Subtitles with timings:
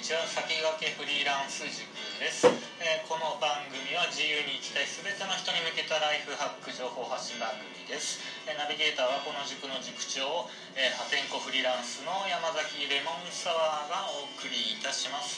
[0.00, 1.84] にちは先駆けフリーランス塾
[2.16, 2.48] です、
[2.80, 8.16] えー、この番組は自由に生きたい全ての人に向けたライフハック情報発信番組です、
[8.48, 15.36] えー、ナビゲーターはこの塾の塾長、えー、破天荒フリーランスの山崎レモンサワーがお送りいたします。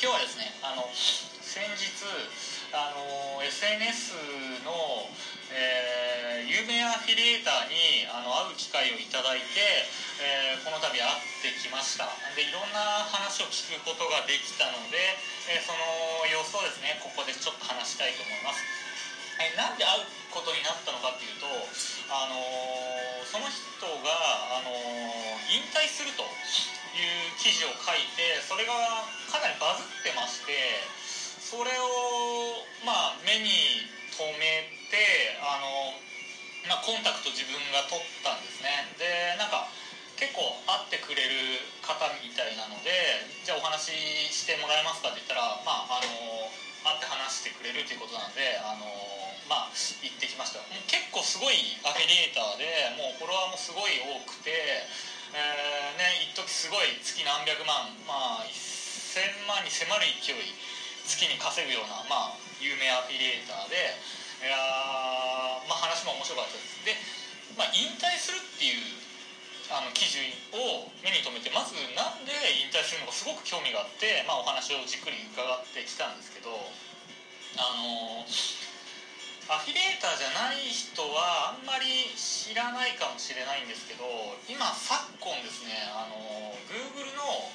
[0.00, 0.88] 今日はですねあの
[1.58, 1.90] 先日
[2.70, 4.14] あの SNS
[4.62, 5.10] の、
[5.50, 12.10] えー、有名アフィリエーターにあの会う機会をいただいてえー、この度会ってきました。
[12.34, 15.14] でいろんな話を聞くことができたので、
[15.46, 18.58] えー、その様子をですねここでちょっと話したいと思います、
[19.38, 21.46] えー、なんで会うことになったのかっていうと、
[22.10, 22.34] あの
[23.30, 23.62] その人
[24.02, 24.74] が、あの
[25.54, 30.82] 引退するという記事を書いてそれがかなりバズってまして
[31.48, 33.48] それを、まあ、目に
[34.12, 35.96] 留めてあの、
[36.68, 38.84] まあ、コンタクト自分が取ったんですね。
[39.00, 39.72] でなんか
[40.20, 43.96] 結構会ってくれる方みたいなのでじゃあお話
[44.28, 46.52] ししてもらえますかって言ったらまああの
[46.84, 48.84] 会って話してくれるということなのであの
[49.48, 50.60] まあ行ってきました。
[50.84, 54.84] 結構すごいアフィリエーターでもうフォロワーもすごい多くて、
[55.32, 60.52] えー、ね一時すごい月何百万まあ1000万に迫る勢い
[61.08, 63.96] 月に稼ぐようなまあ有名アフィリエーターで
[64.44, 66.84] いやまあ話も面白かったです。
[66.84, 66.94] で、
[67.56, 68.98] まあ、引退するっていう
[69.72, 70.20] あの記事
[70.52, 76.72] を目に留めてまずなんで引退するのかすごく興味があって、まあ、お話をじっくり伺ってきたんですけど
[77.56, 78.24] あの
[79.48, 87.48] アフィリエーターじゃない人はあんまり知らないかもしれないんですけど今昨今ですねあの Google の、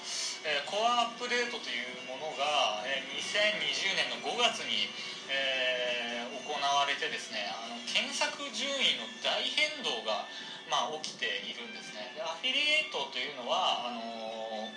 [0.44, 4.92] えー、コアアップデートというものが、えー、2020年の5月に、
[5.32, 10.28] えー、行われてですねあの検索順位の大変動が
[10.70, 12.14] まあ、起きているんですね。
[12.16, 14.74] でアフィリエイトというのはあのうん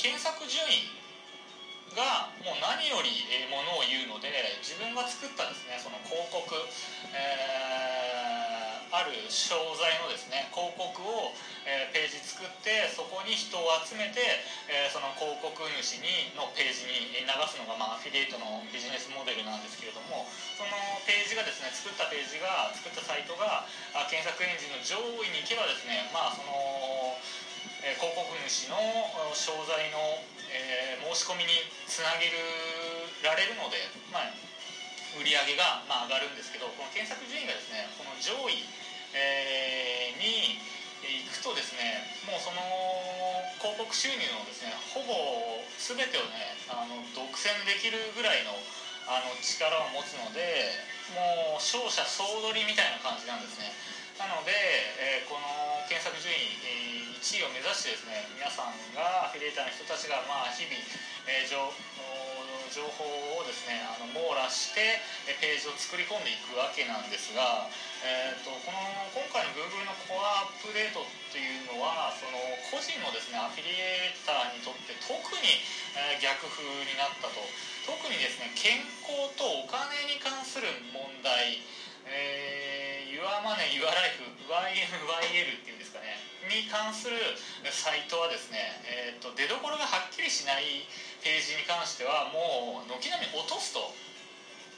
[0.00, 0.90] 検索順位
[1.94, 3.08] がもう何より
[3.48, 4.28] ものを言うので
[4.60, 6.44] 自分が作ったですねその広告、
[7.14, 8.13] えー、
[9.04, 11.36] ある商材のですね広告を、
[11.68, 20.24] え、ページ作ってそこに人を集めて、え、その広告主にのページに流すのが、まあ、アフィリエイトのビジネスモデルなんですけれども
[20.56, 20.72] その
[21.04, 23.68] ページがですね作ったページが作ったサイトが
[24.08, 27.20] 検索エンジンの上位に行けばですねまあその、
[27.84, 28.80] え広告主の
[29.36, 32.32] 商材の、え申し込みにつなげ
[33.20, 33.76] られるので、
[34.08, 34.32] まあ、
[35.14, 38.58] 売り上げが、まあ、上がるんですけどこの検索順位がですねこの上位、
[42.54, 42.62] の
[43.58, 48.54] 広告収入のですねほぼ全てをねあの独占できるぐらいの
[49.04, 50.72] あの力を持つので
[51.12, 53.68] もう勝者総取りみたいな感じなんですね。
[54.16, 54.54] なので、
[54.96, 60.78] えー、この検索順位、えー、1位を目指してですね皆さんがアフィリエーターの人たちが、まあ、日々、
[61.26, 61.58] えー、情
[62.74, 63.06] 情報
[63.38, 64.98] をですねあの網羅して
[65.38, 67.70] ページを作り込んでいくわけなんですが、
[68.02, 68.82] えーと、この
[69.14, 72.38] 今回の Google のコアアップデートっていうのはその
[72.70, 75.60] 個人のですねアフィリエーターにとって特に、
[75.94, 77.42] え、逆風になったと。
[77.84, 81.60] 特にですね健康とお金に関する問題、
[82.08, 86.16] えー、Your Money Your Life YMYL っていうんですかね
[86.48, 87.16] に関する
[87.72, 90.88] サイトはですね、えーと出どころがはっきりしない
[91.20, 93.92] ページに関してはもう軒並み落とすと、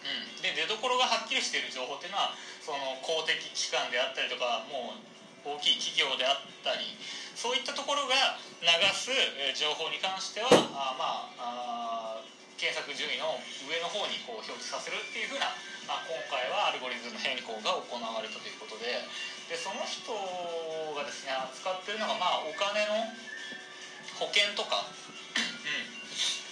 [0.03, 6.99] うん、で出どころがはっきりしている情報っていうのはその公的機関であったりとかもう大きい企業であったり
[7.39, 9.15] そういったところが流す
[9.55, 12.19] 情報に関してはあまあ
[12.59, 15.53] 検索順位の上の方にこう表示させるっていうふうな、
[15.85, 18.97] まあ、今回はアルゴリズム変更が行われたということで
[19.47, 20.11] でその人
[20.97, 23.07] がですね扱ってるのが、まあ、お金の
[24.17, 24.89] 保険とか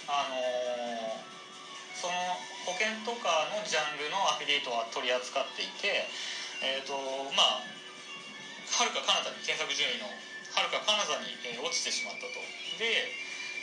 [0.05, 2.13] あのー、その
[2.69, 6.05] 保険とかのジャンルのアフィリエイトは取り扱っていて、
[6.61, 6.93] えーと
[7.33, 7.74] まあ、
[8.75, 12.43] はるか彼方に検索順位のはるか彼方に、えー、落ちてしまったと。
[12.75, 13.07] で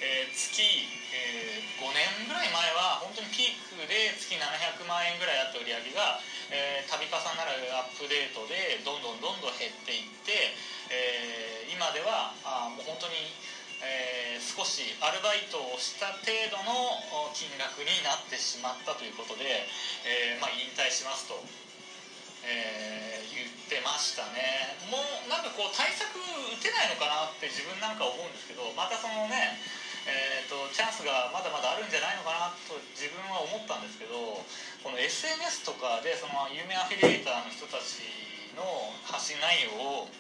[0.03, 0.67] えー、月、
[1.15, 6.19] えー、5年ぐらい前は本当にピークで月700万円ぐらいあった売り上げが、
[6.51, 10.59] えー、度重なるアップデートでどんどんどんどん減っていって、
[10.91, 13.15] えー、今ではあもう本当に
[13.83, 17.03] えー、少しアルバイトをした程度の
[17.35, 19.67] 金額になってしまったということで、
[20.07, 21.43] えー、まあ、引退しますと、
[22.47, 22.72] え、
[24.03, 24.75] したね。
[24.91, 29.63] もうなんかこう対策打てないのかなって自分なんか思うんですけどまたそのね
[30.03, 34.43] えーと、チャンスがまだまだあるんじゃないのかなと自分は思ったんですけど
[34.83, 38.03] この SNS とかでその有名アフィリエイターの人たち
[38.59, 39.71] の発信内容
[40.03, 40.11] を、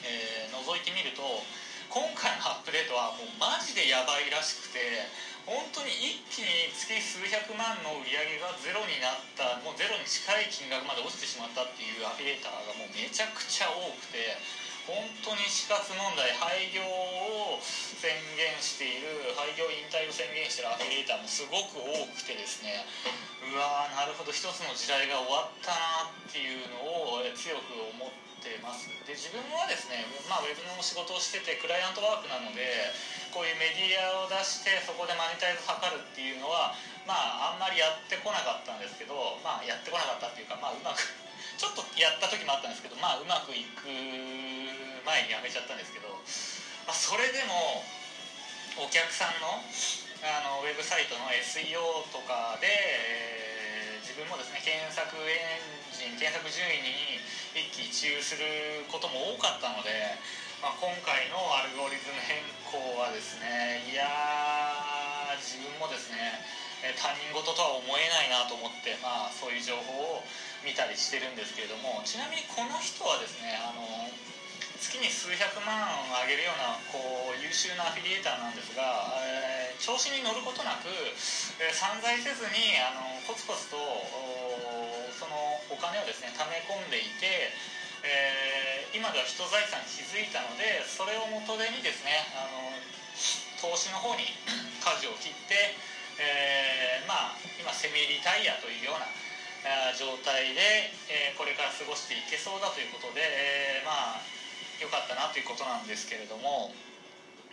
[0.00, 1.44] えー、覗いてみると
[1.92, 5.04] 今回のアップデートはもうマジでやばいらしくて
[5.44, 14.40] 本当に一気に月数百万の売り上げがゼロになったもうゼロに近い金額まで落ちてしまったっていうアフィリエーターがもうめちゃくちゃ多くて
[14.88, 17.60] 本当に死活問題廃業を
[18.00, 22.84] 宣言している廃業引退を宣言しているアフィリエーターもすごく多くてですね。
[23.44, 28.24] うわーなるほど一つの時代が終わったなっていうのを強く思って
[28.60, 28.88] ます。
[29.04, 32.92] で自分はですね、まあ、ウェブの仕事をしててクライアントワークなので
[33.32, 37.14] こういうメディアを出してそこでマネタイズ図るっていうのはま
[37.48, 41.04] ああんまりやってこなかったんですけどまあやってこなかったっていうかまあうまく
[41.56, 46.08] ちょっとやった時もあったんですけどまあうまくいく前にやめちゃったんですけど、
[46.88, 47.84] まあ、それでも
[48.76, 49.60] お客さんの
[50.24, 53.43] あのウェブサイトの SEO とかで、えー、
[54.14, 57.18] 自分もですね検索エンジン検索順位に
[57.58, 59.90] 一喜一憂することも多かったので
[60.64, 66.40] まあ、今回のアルゴリズム変更はですねいや自分もですね
[66.96, 70.24] 他人事とは思えないなと思って、まあ、そういう情報を
[70.64, 74.08] 見たりしてるんですけれどもちなみにこの人はですねあの
[74.80, 80.90] 月に数百万あげるようなこう優秀なアフィリエーターなんですが、えー、調子に乗ることなく、
[81.58, 83.76] えー、散財せずにあのコツコツと
[85.14, 85.34] その
[85.70, 87.50] お金をですね貯め込んでいて
[88.04, 92.76] えー、今では人財産に気づいたのでそれを元手にですねあの
[93.64, 94.28] 投資の方に
[94.84, 95.72] 舵を切って、
[96.20, 99.08] えー、まあ今セミリタイヤというような
[99.96, 104.22] 状態で、え、これから過ごしていけそうだということで、え、まあ
[104.78, 106.70] 良かったなということなんですけれども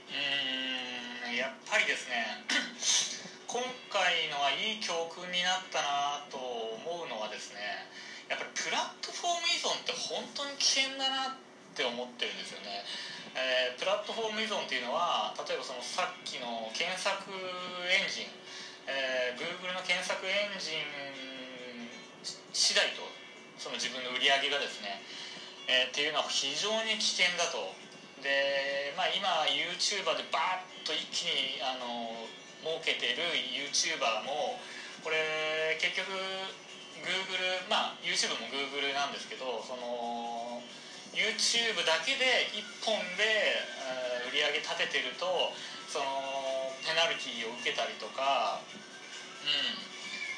[0.10, 0.91] うん。
[1.38, 2.44] やっぱりですね
[3.48, 7.88] 今回のはいい教訓になったなと思うのはですね
[8.28, 11.40] やっぱりプラットフォーム依存って本当に危険だなっ
[11.76, 12.84] て思ってるんですよね、
[13.36, 18.32] えー、プラットフォーム依存っていうのは例えばそのさっきの検索エンジン、
[18.92, 20.84] えー、Google の検索エンジン
[22.52, 23.08] 次第と
[23.56, 25.00] その自分の売り上げがですね、
[25.72, 27.72] えー、っていうのは非常に危険だと
[28.22, 32.26] で、まあ、今 YouTuber でバーッと一気にあの
[32.62, 33.22] 儲けてる
[33.54, 34.62] YouTuber も
[35.04, 36.08] これ結局
[37.02, 40.62] Google まあ YouTube も Google なんですけどその
[41.12, 43.58] YouTube だけで1本で
[44.30, 45.52] 売り上げ立ててると
[45.90, 46.06] その
[46.88, 48.64] ペナルティーを受けたりとか、
[49.44, 49.76] うん、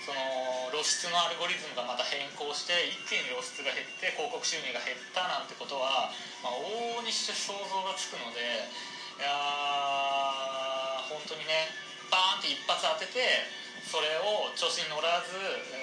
[0.01, 6.09] その露出のアルゴリズムがまた変更して一気に露出が減って広告収入が減ったなんてことは、
[6.43, 8.67] まあ、往々にして想像がつくので
[9.17, 9.31] いや
[11.07, 11.71] 本当にね
[12.11, 13.47] バーンって一発当てて
[13.87, 15.33] それを調子に乗らず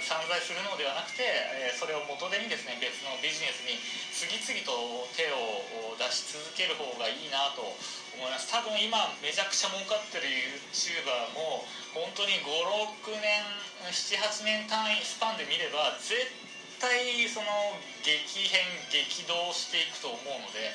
[0.02, 3.76] 散財するのではなくて、えそれを元手にですね別のビジネスに
[4.10, 7.76] 次々と手を出し続ける方がいいなと
[8.16, 8.48] 思います。
[8.48, 13.44] 多分今めちゃくちゃ儲かってる YouTuber も本当に56年
[13.84, 16.49] 78年単位スパンで見れば絶対
[16.80, 20.72] 対その激変激動していくと思うので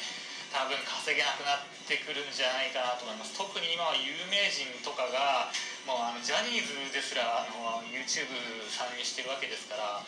[0.53, 3.33] 多分稼げなくなってくるんじゃないかなと思います。
[3.35, 5.51] 特に今は有名人とかが
[5.83, 8.29] もうあのジャニーズですらあの YouTube
[8.71, 10.05] 参入してるわけですから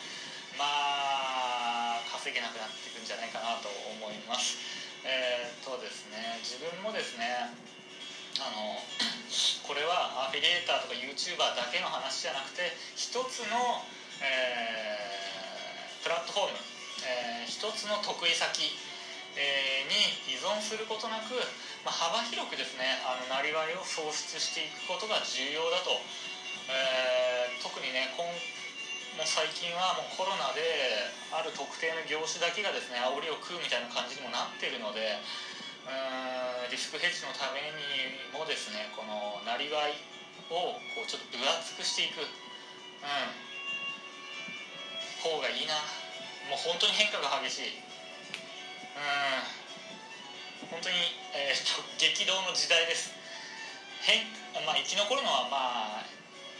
[0.56, 4.56] まあ稼げなくなっていくんじゃないかなと思います。
[5.04, 7.50] えー、っとですね自分もですね
[8.38, 8.78] あの
[9.66, 13.82] これはアフィリエーターとか YouTuber だけの話じゃなくて一つの、
[14.22, 15.17] えー、
[16.08, 16.64] プラットフォーム、
[17.04, 18.64] えー、一つの得意先
[19.36, 21.36] えに依存することなく、
[21.84, 26.00] まあ、幅広くですねあのなりわいを創出していくことが重要だと、
[26.72, 28.32] えー、特にね今も
[29.20, 30.64] う最近はもうコロナで
[31.28, 35.12] ある特定の業種だけがですね煽りを食うみたいな感じにもなっているので
[35.84, 40.00] うんリスクヘッジのためにもですねこのなりわい
[40.48, 43.47] をこうちょっと分厚くしていく、うん、
[45.28, 45.84] 方がいいな。
[46.48, 47.62] もう本当に変化が激しい。
[48.96, 50.70] うん。
[50.70, 50.96] 本当に、
[51.34, 53.10] えーと、 激動の時代です。
[54.02, 54.24] 変、
[54.64, 56.04] まあ、生き残るのはまあ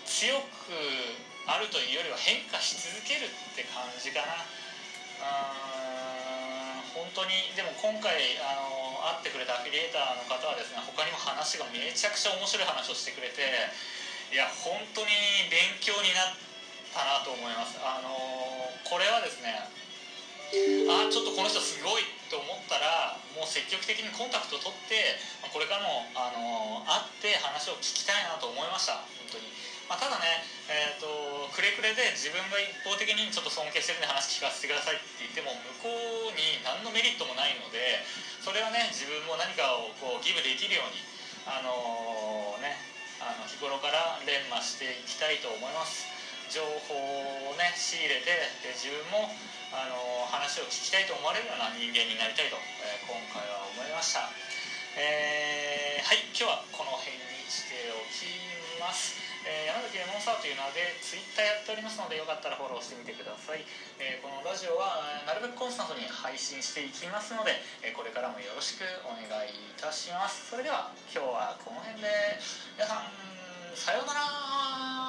[0.05, 4.45] 強くあるというよりは変化し続けるって感じかな。
[5.21, 5.79] うん。
[6.95, 13.71] 本当にでも今回あの会ってくれたアフィリエーターの方はですね他にも話がめちゃくちゃ面白い話をしてくれて
[14.33, 15.13] いや本当に
[15.49, 16.48] 勉強になって
[16.95, 17.77] たなと思います。
[17.81, 18.11] あの
[18.85, 19.69] これはですね
[20.89, 25.21] あちょっとこの人すごいと思ったらもう積極的にコンタクト取って
[25.53, 29.05] これからもあの会って話を聞きたいなと思いました。
[29.21, 29.45] 本当に、
[29.93, 30.41] まあ、ただね、
[30.73, 35.53] えーと、くれくれで自分が一方的にちょっと尊敬してるんで話聞かせてくださいって言っても
[35.85, 38.01] 向こうに何のメリットもないので
[38.41, 41.05] そそれはね自分も何かをこうギブできるように
[41.45, 42.81] あのー、ね
[43.21, 46.18] あの日頃から連磨していきたいと思います。
[46.49, 48.33] 情報をね仕入れて
[48.65, 49.31] で自分も
[49.69, 54.33] あの、話を聞きたいと思われるような人間になりたいと、えー、今回は思いました。
[54.97, 58.25] えー、はい今日はこの辺にしておき
[58.81, 59.21] ます。
[59.45, 63.63] えー、山崎レモンサワーという名でツイッターやっておりますのでよかったらフォローしてみてください、
[64.03, 70.51] えー、このラジオはなるべくコンスタントに配信していきますので、えー、これからもよろしくお願いいたします。
[70.51, 72.09] それでは今日はこの辺で
[72.77, 73.09] 皆さん
[73.79, 75.08] さようなら。